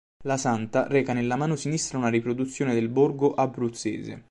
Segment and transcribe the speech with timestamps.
[0.23, 4.19] La santa reca nella mano sinistra una riproduzione del borgo abruzzese.